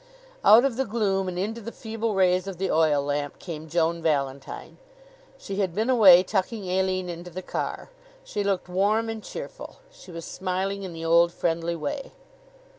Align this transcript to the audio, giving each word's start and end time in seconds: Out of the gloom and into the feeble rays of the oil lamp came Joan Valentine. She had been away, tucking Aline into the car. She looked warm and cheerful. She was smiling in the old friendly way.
Out 0.43 0.65
of 0.65 0.77
the 0.77 0.85
gloom 0.85 1.27
and 1.27 1.37
into 1.37 1.61
the 1.61 1.71
feeble 1.71 2.15
rays 2.15 2.47
of 2.47 2.57
the 2.57 2.71
oil 2.71 3.03
lamp 3.03 3.37
came 3.37 3.69
Joan 3.69 4.01
Valentine. 4.01 4.79
She 5.37 5.57
had 5.57 5.75
been 5.75 5.91
away, 5.91 6.23
tucking 6.23 6.65
Aline 6.67 7.07
into 7.07 7.29
the 7.29 7.43
car. 7.43 7.91
She 8.23 8.43
looked 8.43 8.67
warm 8.67 9.09
and 9.09 9.23
cheerful. 9.23 9.75
She 9.91 10.09
was 10.09 10.25
smiling 10.25 10.81
in 10.81 10.93
the 10.93 11.05
old 11.05 11.31
friendly 11.31 11.75
way. 11.75 12.13